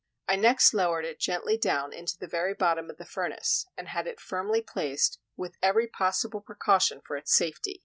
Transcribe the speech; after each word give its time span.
I 0.27 0.35
next 0.35 0.73
lowered 0.73 1.05
it 1.05 1.19
gently 1.19 1.59
down 1.59 1.93
into 1.93 2.17
the 2.17 2.25
very 2.25 2.55
bottom 2.55 2.89
of 2.89 2.97
the 2.97 3.05
furnace, 3.05 3.67
and 3.77 3.89
had 3.89 4.07
it 4.07 4.19
firmly 4.19 4.59
placed 4.63 5.19
with 5.37 5.57
every 5.61 5.85
possible 5.85 6.41
precaution 6.41 7.01
for 7.05 7.17
its 7.17 7.35
safety. 7.35 7.79